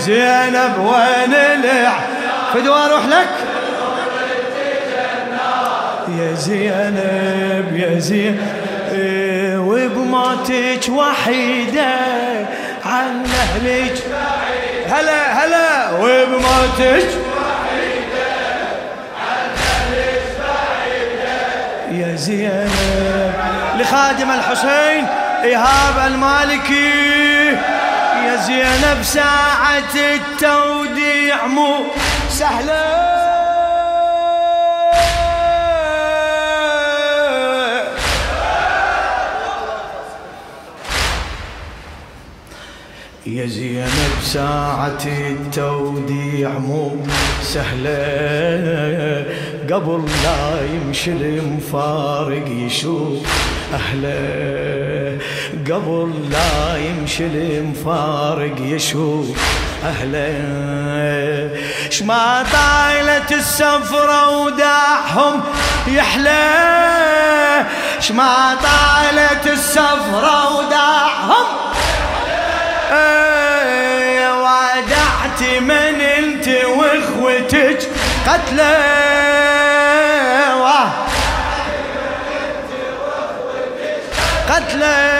زينب 0.00 0.78
وين 0.78 1.34
الع 1.34 1.92
فدوى 2.54 2.84
أروح 2.86 3.04
لك؟ 3.06 3.28
يا 6.18 6.34
زينب 6.34 7.76
يا 7.76 7.98
زينب 7.98 8.52
إيه، 8.92 9.58
وبموتك 9.58 10.88
وحيدة 10.88 11.94
عن 12.84 13.24
أهلك. 13.26 13.94
هلا 14.88 15.44
هلا. 15.44 15.90
وبموتك 15.92 17.08
يا 21.92 22.16
زينب. 22.16 22.70
لخادم 23.78 24.30
الحسين 24.30 25.06
إيهاب 25.44 26.12
المالكي. 26.12 27.19
يا 28.30 28.36
زينب 28.36 29.02
ساعة 29.02 29.94
التوديع 29.94 31.46
مو 31.46 31.74
سهلة. 32.28 33.10
يا 43.26 43.46
زينب 43.46 44.14
ساعة 44.22 45.04
التوديع 45.06 46.48
مو 46.48 46.96
سهلة. 47.42 48.00
قبل 49.72 50.04
لا 50.24 50.60
يمشي 50.74 51.12
المفارق 51.12 52.48
يشوف 52.48 53.18
أهله. 53.74 54.89
قبل 55.68 56.30
لا 56.30 56.76
يمشي 56.76 57.26
المفارق 57.26 58.54
يشوف 58.60 59.26
أهله. 59.84 61.60
شما 61.90 62.44
طايلة 62.52 63.30
السفرة 63.30 64.38
وداعهم 64.38 65.40
يحلى. 65.86 67.66
شما 68.00 68.56
طايلة 68.62 69.52
السفرة 69.52 70.56
وداعهم 70.56 71.46
وادعت 74.42 75.42
من 75.60 76.00
انت 76.00 76.48
واخوتك 76.48 77.88
قتلى. 78.26 79.00
قتلى. 84.48 85.19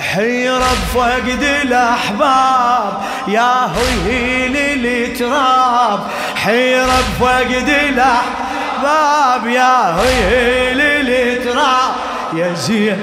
حيرة 0.00 0.58
بفقد 0.58 1.42
الأحباب 1.62 3.02
يا 3.28 3.70
هيل 4.06 4.56
التراب. 4.86 6.00
حيرة 6.36 6.98
بفقد 7.20 7.68
الأحباب 7.68 9.46
يا 9.46 9.96
هيل 10.00 10.80
التراب. 10.80 11.94
يا 12.34 12.54
زين 12.54 13.00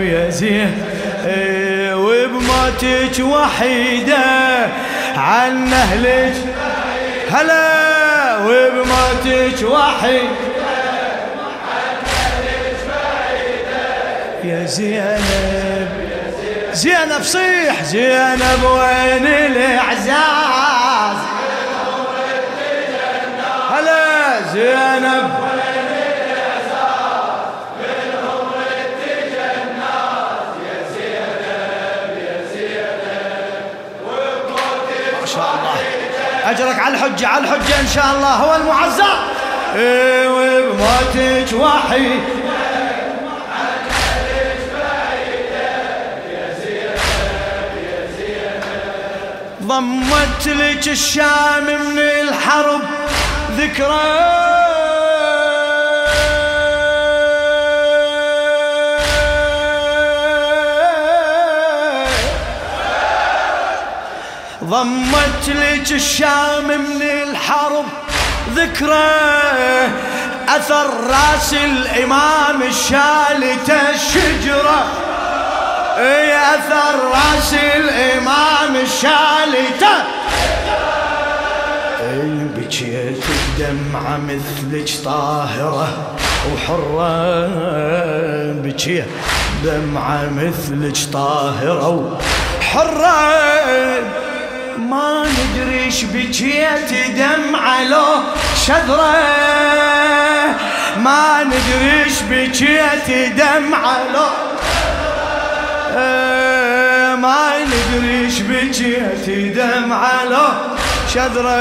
يا 0.00 0.30
زين 0.30 0.82
وبموتك 1.94 3.20
وحيدة 3.20 4.68
عن 5.16 5.72
أهلك. 5.72 6.34
هلا 7.30 8.38
وبموتك 8.38 9.62
وحيدة 9.70 10.50
يا 14.44 14.66
زينب. 14.66 15.99
زينب 16.72 17.22
صيح 17.22 17.82
زينب 17.82 18.64
وين 18.64 19.26
الإعزاز؟ 19.26 21.16
هلا 23.70 24.40
زينب. 24.52 25.30
أجرك 36.44 36.78
على 36.78 36.94
الحجة 36.94 37.26
على 37.28 37.44
الحجة 37.44 37.80
إن 37.80 37.86
شاء 37.94 38.04
الله. 38.16 38.28
هو 38.34 38.56
المعزى 38.56 39.12
إيه 39.76 40.28
وبموتك 40.28 41.52
وحيد 41.60 42.20
ضمت 49.80 50.46
لك 50.46 50.88
الشام 50.88 51.64
من 51.64 51.98
الحرب 51.98 52.80
ذكرى. 53.56 54.00
ضمت 64.64 65.48
لك 65.48 65.92
الشام 65.92 66.66
من 66.68 67.02
الحرب 67.02 67.86
ذكرى. 68.54 69.10
أثر 70.48 70.90
رأس 71.10 71.52
الإمام 71.52 72.62
الشالته 72.62 73.90
الشجرة. 73.94 75.09
اي 75.98 76.36
أثر 76.36 77.08
رأس 77.12 77.54
الإمام 77.54 78.76
الشالته 78.76 80.20
بكيت 82.56 83.24
الدمعة 83.30 84.18
مثلك 84.18 85.04
طاهرة 85.04 86.16
وحرة؟ 86.52 87.46
بكيت 88.52 89.04
دمعة 89.64 90.28
مثلك 90.30 90.96
طاهرة 91.12 92.18
وحرة؟ 92.60 93.40
ما 94.78 95.24
ندري 95.24 95.90
بكيت 96.14 97.16
دمعة 97.16 97.84
لو 97.84 98.06
شذرة. 98.66 99.12
ما 100.96 101.44
ندري 101.44 102.10
بكيت 102.30 103.32
دمعة 103.36 103.98
لو 104.14 104.49
ما 107.16 107.50
ندري 107.64 108.24
إيش 108.24 108.40
بكيت 108.40 109.56
دمعة 109.56 110.24
لو 110.24 110.48
شذرة. 111.14 111.60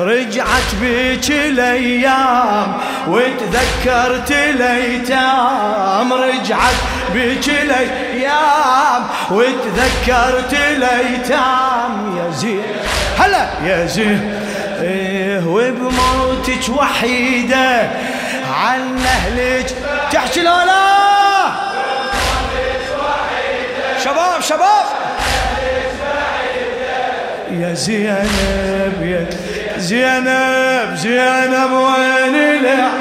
رجعت 0.00 0.74
بيك 0.80 1.30
الأيام 1.30 2.72
وتذكرت 3.06 4.30
الأيتام. 4.30 6.12
رجعت 6.12 6.74
بيك 7.12 7.48
الأيام 7.48 9.02
وتذكرت 9.30 10.52
الأيتام. 10.52 12.16
يا 12.18 12.30
زين 12.30 12.62
هلا 13.18 13.48
يا 13.64 13.86
زين. 13.86 14.34
إيه 14.82 15.46
وبموتك 15.46 16.68
وحيدة 16.68 17.90
عن 18.62 18.98
أهلك. 19.06 19.66
تحكي 20.12 20.40
لولا 20.40 21.19
شباب 24.04 24.40
شباب. 24.40 24.86
يا 27.50 27.74
زينب 27.74 29.02
يا 29.02 29.26
زينب 29.78 30.94
زينب 30.96 31.72
وين 31.72 32.34
العين 32.34 32.99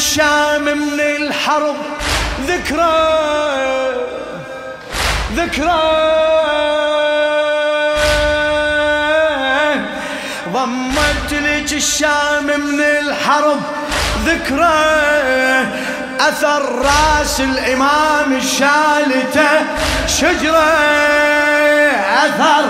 الشام 0.00 0.64
من 0.64 1.00
الحرب. 1.00 1.76
ذكرى 2.46 2.96
ذكرى. 5.36 5.80
ضمت 10.52 11.32
لك 11.32 11.72
الشام 11.72 12.44
من 12.44 12.80
الحرب. 12.80 13.60
ذكرى 14.26 14.84
أثر 16.20 16.62
رأس 16.84 17.40
الإمام 17.40 18.32
الشالتة. 18.32 19.50
شجرة 20.06 20.70
أثر. 22.24 22.64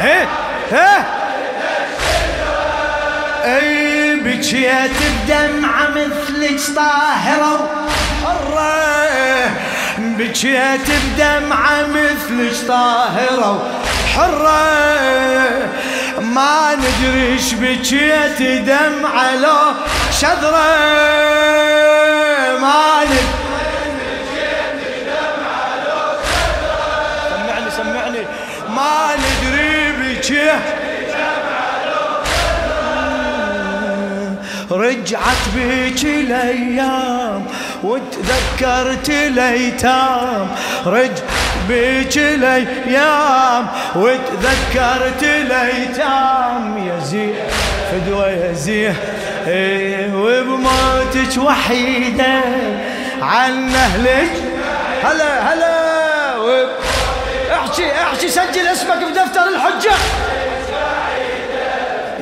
هي 0.00 0.26
هي 0.72 1.04
اي 3.44 4.16
بكيت 4.16 4.90
بدمعة 5.26 5.88
مثلك 5.90 6.60
طاهرة 6.76 7.70
بكيت 9.98 10.80
بدمعة 10.90 11.86
مثلك 11.86 12.68
طاهرة 12.68 13.70
حرة 14.14 15.66
ما 16.20 16.74
ندري 16.74 17.38
بكيت 17.60 18.42
دمعة 18.42 19.36
لو 19.36 19.74
شذرة. 20.20 20.66
ما 22.60 23.04
ندري. 23.04 23.46
سمعني 27.30 27.70
سمعني. 27.70 28.26
ما 28.68 29.14
ندري 29.16 29.92
بكيت 29.92 30.75
رجعت 34.70 35.42
بيك 35.54 36.04
الأيام 36.04 37.46
وتذكرت 37.82 39.08
الأيتام. 39.08 40.48
رج 40.86 41.10
بيك 41.68 42.18
الأيام 42.18 43.66
وتذكرت 43.96 45.22
الأيتام. 45.22 46.88
يا 46.88 46.98
زين 47.04 47.34
فدوى 47.90 48.26
يا 48.26 48.52
زين 48.52 48.94
إيه 49.46 50.14
وبموتك 50.14 51.38
وحيدة 51.38 52.40
عن 53.22 53.74
اهلك 53.74 54.32
هلا 55.02 55.52
هلا. 55.52 55.76
احكي 57.54 57.92
احكي 57.92 58.28
سجل 58.28 58.66
اسمك 58.72 58.98
بدفتر 58.98 59.48
الحجة. 59.48 59.96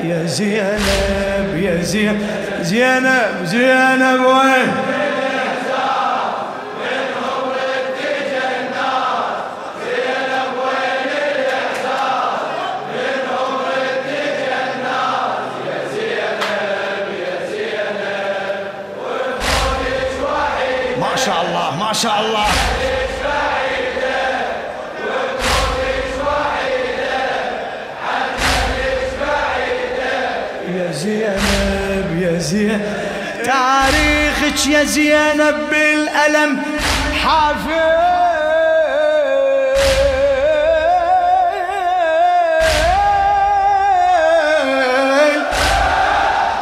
يا 0.03 0.25
زينب. 0.25 1.34
زينب 1.81 2.21
زينب 2.61 3.45
زينب 3.45 4.19
وين 4.25 4.71
ما 20.99 21.15
شاء 21.15 21.41
الله 21.41 21.75
ما 21.77 21.93
شاء 21.93 22.19
الله. 22.21 22.74
تاريخك 33.65 34.67
يا 34.67 34.83
زينب 34.83 35.69
بالألم. 35.69 36.63
حافل. 37.23 37.95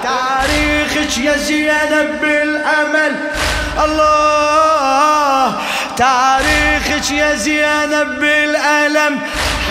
تاريخك 0.04 1.18
يا 1.18 1.38
زينب 1.38 2.22
بالأمل. 2.22 3.16
الله. 3.84 5.62
تاريخك 5.98 7.12
يا 7.12 7.36
زينب 7.36 8.20
بالألم. 8.20 9.20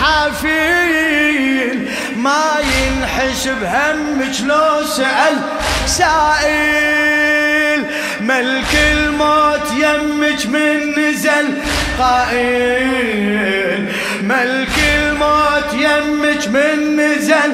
حافيل 0.01 1.89
ما 2.23 2.59
ينحسب 2.59 3.63
همك 3.63 4.41
لو 4.43 4.85
سأل 4.85 5.37
سائل 5.85 7.85
ملك 8.21 8.75
الموت 8.91 9.71
يمك 9.71 10.45
من 10.45 10.99
نزل. 10.99 11.61
قائل 11.99 13.87
ملك 14.23 14.77
الموت 14.95 15.73
يمك 15.73 16.47
من 16.47 16.99
نزل. 16.99 17.53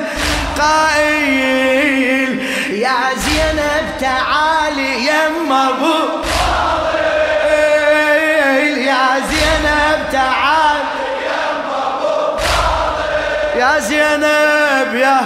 قائل 0.60 2.40
يا 2.70 3.00
زينب 3.18 3.98
تعالي 4.00 5.08
يم 5.08 5.54
أبو. 5.54 6.20
يا 8.90 9.20
زينب 9.30 10.00
تعال 10.12 10.79
يا 13.60 13.80
زينب 13.80 14.96
يا 14.96 15.22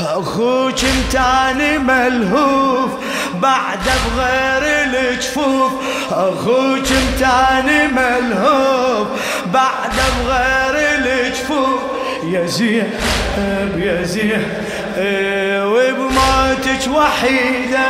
أخوك 0.00 0.80
متاني 0.84 1.78
ملهوف 1.78 2.90
بعد 3.34 3.78
بغير 4.16 4.84
الجفوف. 4.84 5.72
أخوك 6.10 6.88
متاني 6.92 7.88
ملهوف 7.88 9.08
بعد 9.46 9.96
بغير 10.24 10.98
الجفوف. 10.98 11.80
يا 12.24 12.46
زينب 12.46 13.78
يا 13.78 14.02
زينب 14.02 14.46
وبموتك 15.66 16.88
وحيدة 16.94 17.86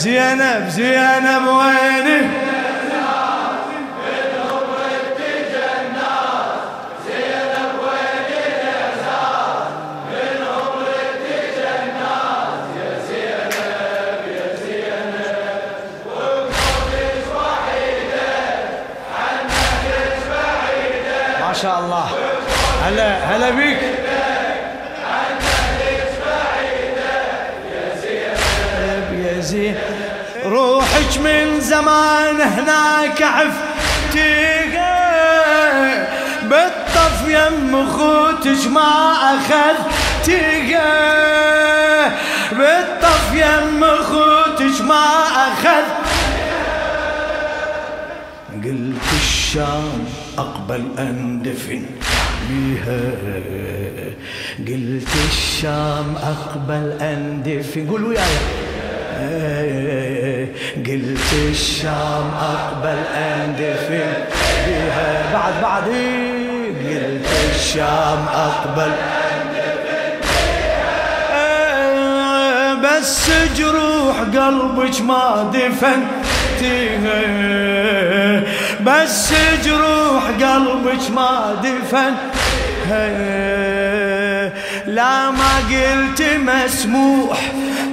زينب 0.00 0.68
زينب 0.68 1.46
وينك 1.46 2.30
ما 21.50 21.52
شاء 21.62 21.78
الله. 21.78 22.10
هلا 22.84 23.36
هلا 23.36 23.50
بيك. 23.50 23.99
زمان 31.70 32.40
هناك 32.40 33.22
عفتيها 33.22 34.90
بالطف 36.42 37.28
يم 37.28 37.86
خوتك 37.86 38.66
ما 38.70 39.12
اخذتيها 39.34 40.90
بالطف 42.52 43.34
يم 43.34 43.84
خوتك 44.10 44.80
ما 44.80 45.06
اخذ 45.46 45.86
قلت 48.64 49.08
الشام 49.20 50.04
أقبل 50.38 50.84
اندفن 50.98 51.82
بيها. 52.50 53.00
قلت 54.58 55.12
الشام 55.28 56.08
أقبل 56.16 56.86
اندفن 57.02 57.90
قول 57.90 58.04
وياي. 58.04 58.36
قلت 60.86 61.32
الشام 61.50 62.30
أقبل 62.52 62.98
أندفن 63.16 64.12
بيها 64.66 65.10
بعد 65.32 65.54
بعد 65.62 65.84
قلت 66.84 67.28
الشام 67.54 68.22
أقبل 68.34 68.92
بس 72.82 73.30
جروح 73.56 74.16
قلبك 74.20 75.00
ما 75.00 75.50
دفنتيها 75.54 77.20
بس 78.80 79.32
جروح 79.64 80.24
قلبك 80.26 81.10
ما 81.14 81.32
دفن. 81.62 82.14
لا 84.90 85.30
ما 85.30 85.56
قلت 85.70 86.22
مسموح 86.22 87.38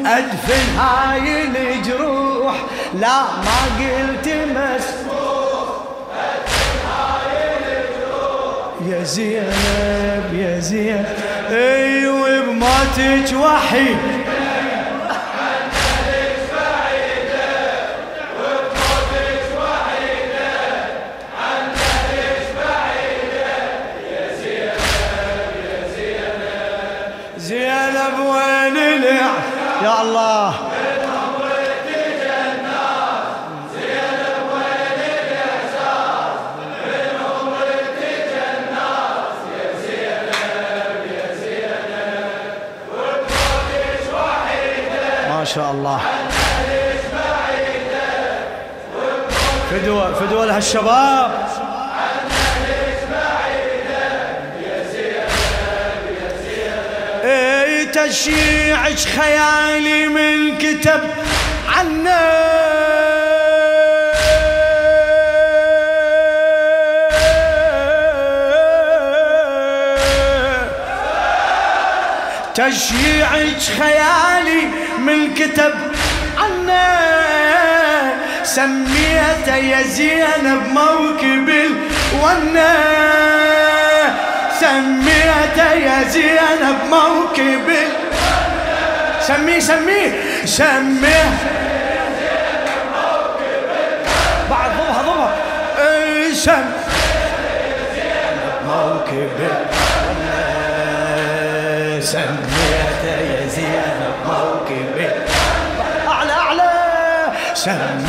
أدفن 0.05 0.77
هاي 0.79 1.43
الجروح. 1.43 2.55
لا 2.93 3.21
ما 3.21 3.59
قلت 3.79 4.27
مسموح 4.27 5.69
أدفن 6.17 6.77
هاي 6.89 7.57
الجروح. 7.77 8.65
يا 8.89 9.03
زينب 9.03 10.33
يا 10.33 10.59
زينب 10.59 11.05
أيوه 11.51 12.41
بموتك 12.41 13.33
وحيد 13.33 13.97
يا 29.87 30.01
الله. 30.01 30.53
ما 45.29 45.43
شاء 45.45 45.71
الله. 45.71 45.99
فدوة 49.71 50.13
فدوة 50.13 50.45
لهالشباب. 50.45 51.56
تشيعك 58.09 58.97
خيالي 58.99 60.07
من 60.07 60.57
كتب 60.57 61.01
عنا 61.67 62.47
تشيعك 72.55 73.59
خيالي 73.79 74.67
من 74.99 75.33
كتب 75.33 75.73
عنا 76.37 76.87
سميته 78.43 79.55
يا 79.55 79.81
زينب 79.81 80.67
موكب 80.67 81.49
الونة. 81.49 82.73
سميته 84.59 85.26
يا 85.57 86.03
زينب 86.03 86.77
موكب 86.89 87.67
سميه 89.21 89.59
سميه 89.59 90.11
سميه 90.45 91.29
بعد 94.49 94.71
ضبها 94.71 95.01
ضبها. 95.01 95.33
إيه، 95.79 96.33
سم 96.33 96.65
موكب 98.67 99.39
سميته 102.01 103.17
يا 103.31 103.47
زينب 103.47 104.15
موكبي 104.27 105.09
أعلى 106.07 106.31
أعلى. 106.31 106.71
سميته 107.53 108.06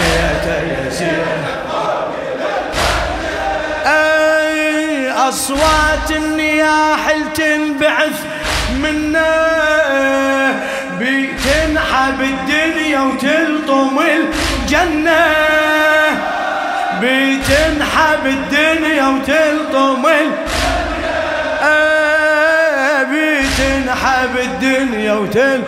أصوات 5.28 6.10
النياح 6.10 7.12
تنبعث 7.34 8.22
منا 8.82 9.48
بتنحب 11.00 12.20
الدنيا 12.20 13.00
وتلطم 13.00 13.98
الجنة. 13.98 15.26
بتنحب 17.02 18.26
الدنيا 18.26 19.06
وتلطم 19.06 20.06
الجنة. 20.06 20.48
تنحب 23.58 24.36
الدنيا 24.36 25.12
وتل 25.12 25.62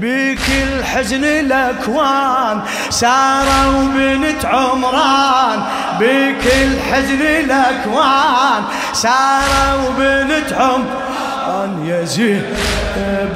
بكل 0.00 0.84
حزن 0.84 1.24
الأكوان 1.24 2.60
سارة 2.90 3.78
وبنت 3.78 4.44
عمران. 4.44 5.62
بكل 6.00 6.80
حزن 6.92 7.22
الأكوان 7.22 8.64
سارة 8.92 9.86
وبنت 9.86 10.52
عمران. 10.52 11.86
يا 11.86 12.04
زين 12.04 12.42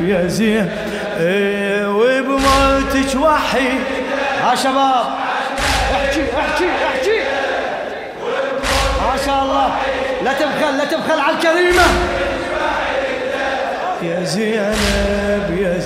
يا 0.00 0.26
زين 0.26 0.70
إيه، 1.20 1.88
وبموتك 1.88 3.14
وحي. 3.16 3.68
ها 4.42 4.54
شباب 4.54 5.06
احكي 5.94 6.22
احكي 6.38 6.68
احكي. 6.86 7.20
ما 9.06 9.16
شاء 9.26 9.42
الله 9.42 9.72
لا 10.24 10.32
تبخل 10.32 10.78
لا 10.78 10.84
تبخل 10.84 11.20
على 11.20 11.36
الكريمة. 11.36 11.82
يا 14.02 14.24
زينب 14.24 15.58
يا 15.58 15.80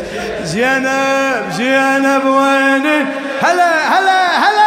زينب 0.45 1.51
زينب 1.53 2.25
وين 2.25 3.07
هلا 3.43 3.89
هلا 3.89 4.39
هلا! 4.39 4.64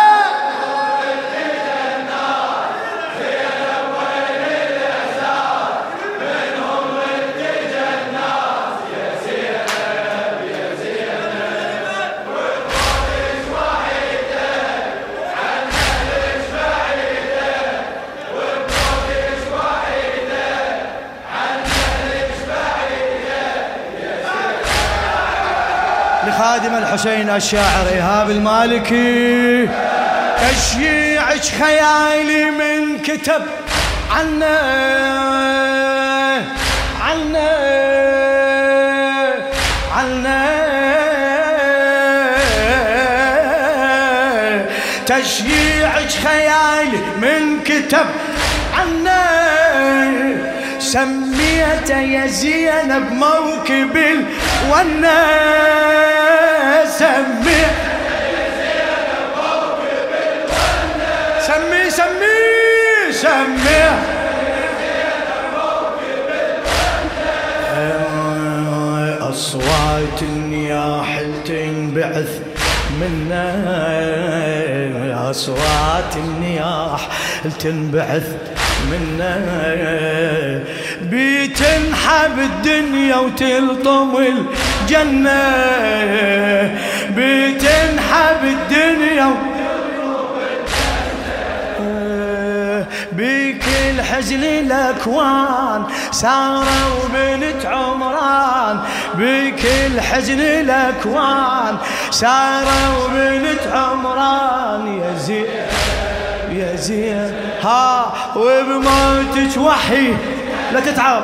لخادم 26.67 26.83
الحسين 26.83 27.29
الشاعر 27.29 27.87
إيهاب 27.93 28.29
المالكي. 28.29 29.69
تشييعك 30.37 31.41
خيالي 31.41 32.51
من 32.51 32.97
كتب 33.01 33.41
عنا 34.11 34.57
عنا 37.01 37.49
عنا 39.95 40.47
تشييعك 45.05 46.09
خيالي 46.23 46.97
من 47.21 47.59
كتب 47.65 48.05
عنا 48.77 49.23
سميته 50.79 51.99
يا 51.99 52.27
زينب 52.27 53.11
موكب 53.11 53.97
الونة. 53.97 56.06
سمي. 56.87 57.63
سمي 61.47 61.89
سمي 61.89 63.11
سمي. 63.11 64.17
أصوات 69.29 70.21
النياح 70.21 71.21
تنبعث 71.45 72.39
منا 73.01 73.47
أصوات 75.29 76.15
النياح 76.15 77.07
تنبعث 77.59 78.27
منا 78.91 79.35
بتنحب 81.01 82.39
الدنيا 82.39 83.15
وتلطم 83.15 84.13
الجنة 84.87 85.41
بتنحب 87.09 88.43
الدنيا 88.43 89.35
بكل 93.11 94.01
حزن 94.01 94.43
الأكوان 94.43 95.83
سارة 96.11 97.03
وبنت 97.03 97.65
عمران. 97.65 98.79
بكل 99.15 100.01
حزن 100.01 100.39
الأكوان 100.39 101.77
سارة 102.11 103.05
وبنت 103.05 103.67
عمران. 103.73 105.01
يا 105.01 105.17
زين 105.17 105.45
يا 106.51 106.75
زين 106.75 107.31
ها 107.63 108.13
وبموتك 108.35 109.57
وحي. 109.57 110.13
لا 110.73 110.79
تتعب. 110.79 111.23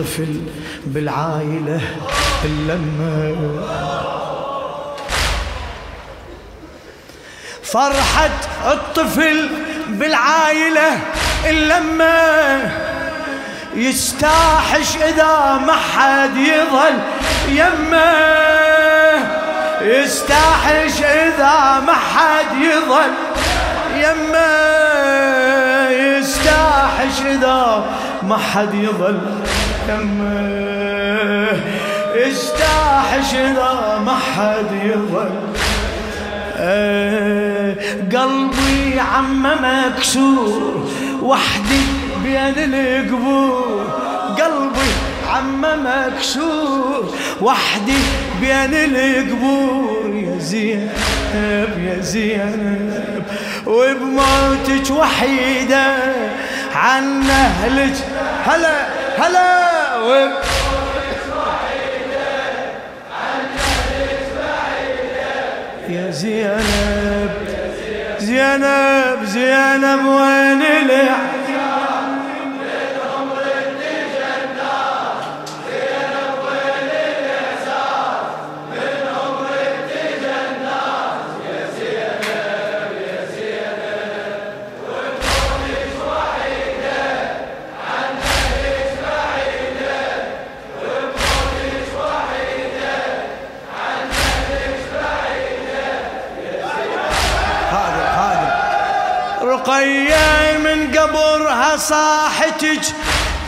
الطفل 0.00 0.40
بالعائلة 0.86 1.80
اللمة. 2.44 3.36
فرحة 7.62 8.30
الطفل 8.72 9.48
بالعائلة 9.88 10.98
اللمة. 11.46 12.72
يستاحش 13.74 14.96
إذا 14.96 15.60
ما 15.66 15.72
حد 15.72 16.36
يظل 16.36 16.98
يمه. 17.48 18.40
يستاحش 19.80 21.02
إذا 21.02 21.82
ما 21.86 21.92
حد 21.92 22.62
يظل 22.62 23.12
يمه. 23.96 24.70
يستاحش 25.90 27.20
إذا 27.26 27.84
ما 28.22 28.36
حد 28.36 28.74
يظل 28.74 29.20
يمه 29.90 31.60
يستاحش 32.14 33.34
إذا 33.34 34.02
ما 34.06 34.14
حد 34.14 34.72
يظل 34.84 35.30
أه 36.56 37.74
قلبي 38.12 39.00
عم 39.00 39.42
مكسور. 39.42 40.90
وحدي 41.22 41.82
بين 42.24 42.74
القبور. 42.74 43.84
قلبي 44.38 44.90
عم 45.30 45.64
مكسور. 45.84 47.14
وحدي 47.40 48.02
بين 48.40 48.74
القبور. 48.74 50.14
يا 50.14 50.38
زينب 50.38 51.78
يا 51.78 52.00
زينب 52.00 53.22
وبموتك 53.66 54.90
وحيدة 54.90 55.86
عن 56.74 57.22
أهلك. 57.30 57.96
هلا 58.46 58.86
هلا. 59.18 59.79
بعيدة 60.00 60.40
يا 65.88 66.10
زينب 66.10 67.30
زينب 68.18 69.24
زينب 69.24 70.04
وين 70.06 70.62
العين 70.62 71.39
رقية 99.70 100.58
من 100.58 100.98
قبرها 100.98 101.76
صاحتك 101.76 102.82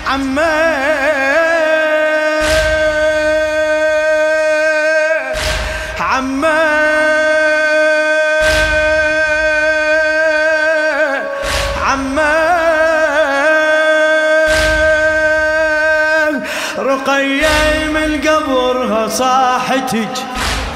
عمه. 0.07 0.43
عمه. 6.01 6.49
عمه. 11.87 12.33
رقية 16.79 17.89
من 17.95 18.21
قبرها 18.29 19.09
صاحتك 19.09 20.15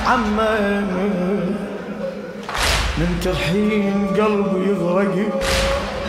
عمه. 0.06 1.05
من 2.98 3.20
ترحين 3.24 4.06
قلبي 4.16 4.70
يغرق 4.70 5.42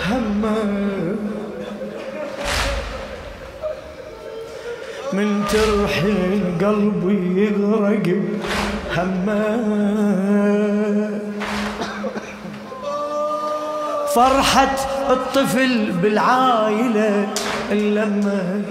همه. 0.09 1.15
من 5.13 5.43
ترحين 5.51 6.57
قلبي 6.61 7.21
يغرق 7.43 8.07
همه. 8.97 10.27
فرحة 14.15 14.75
الطفل 15.09 15.91
بالعائلة 15.91 17.27
اللمة 17.71 18.61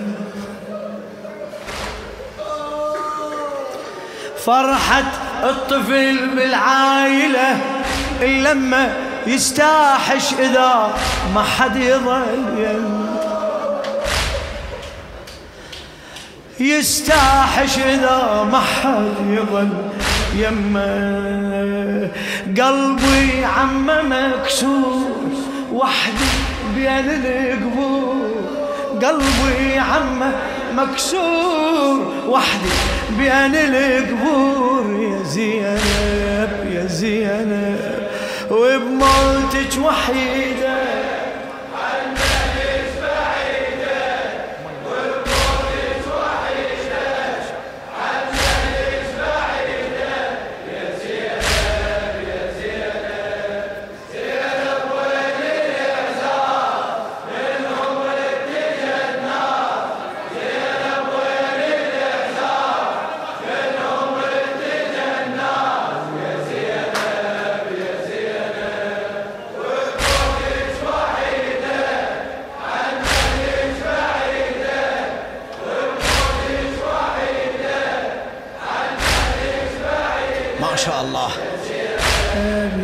فرحة 4.37 5.13
الطفل 5.45 6.17
بالعائلة 6.37 7.76
لما 8.23 8.97
يستاحش 9.27 10.33
إذا 10.33 10.95
ما 11.35 11.43
حد 11.43 11.77
يظل 11.77 12.67
يستاحش 16.61 17.79
إذا 17.79 18.49
ما 18.53 18.61
حد 18.61 19.15
يظل 19.31 19.69
يمه 20.37 22.11
قلبي 22.59 23.45
عم 23.45 23.87
مكسور 23.87 25.11
وحدي 25.73 26.35
بين 26.75 27.11
القبور. 27.11 28.17
قلبي 29.03 29.79
عم 29.79 30.33
مكسور 30.77 32.13
وحدي 32.29 32.71
بين 33.19 33.55
القبور. 33.55 35.03
يا 35.03 35.23
زينب 35.23 36.73
يا 36.73 36.87
زينب. 36.87 38.06
وبموتك 38.51 39.79
وحيدة. 39.85 40.96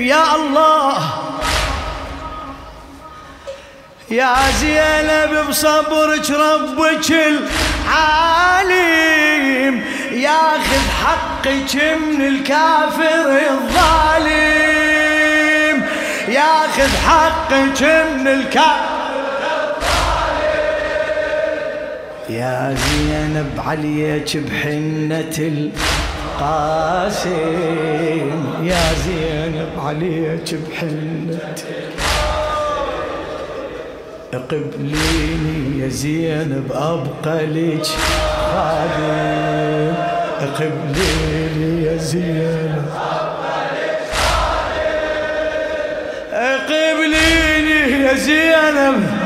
يا 0.00 0.34
الله 0.34 0.98
يا 4.10 4.36
زينب 4.60 5.48
بصبرك 5.48 6.30
ربك 6.30 7.10
العالم. 7.90 8.64
ياخذ 10.12 10.84
حقك 11.04 11.74
من 11.74 12.20
الكافر 12.26 13.40
الظالم. 13.50 14.96
ياخذ 16.28 16.90
حقك 17.08 17.82
من 17.82 18.28
الكافر 18.28 18.95
يا 22.30 22.74
زينب 22.74 23.60
عليك 23.66 24.36
بحنة 24.36 25.38
القاسم. 26.38 27.30
يا 28.62 28.92
زينب 29.06 29.68
عليك 29.78 30.54
بحنة 30.54 31.54
اقبليني 34.34 35.80
يا 35.80 35.88
زينب 35.88 36.72
أبقى 36.72 37.46
لك 37.46 37.86
خادم. 38.52 39.94
اقبليني 40.40 41.84
يا 41.86 41.96
زينب 41.96 42.88
ابقى 42.94 43.66
لك 43.72 44.02
خادم 44.12 45.46
اقبليني 46.32 47.80
يا 48.04 48.14
زينب. 48.14 49.25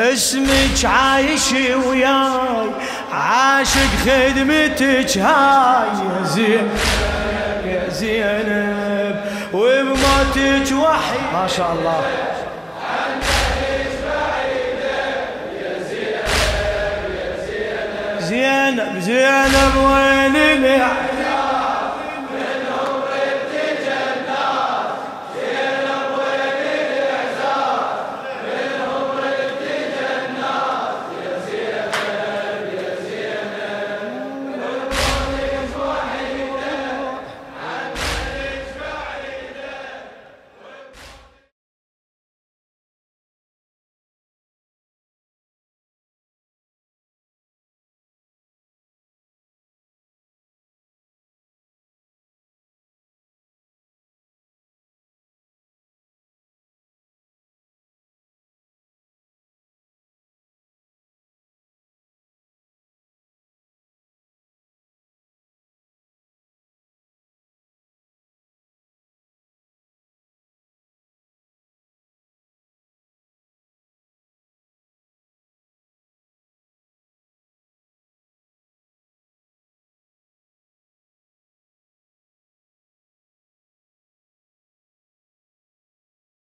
اسمك 0.00 0.84
عايش 0.84 1.52
وياي 1.86 2.70
عاشق 3.12 3.90
خدمتك 4.04 5.18
هاي. 5.18 5.88
يا 5.88 6.24
زين 6.24 6.68
يا 7.66 7.88
زينب 7.88 9.16
وبموتك 9.52 10.72
وحي. 10.72 11.18
ما 11.32 11.46
شاء 11.56 11.72
الله. 11.72 12.02
زينب 18.20 18.98
زينب 18.98 19.76
وين 19.76 20.36
اللي 20.36 20.86